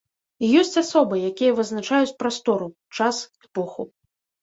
[0.45, 3.91] І ёсць асобы, якія вызначаюць прастору, час, эпоху.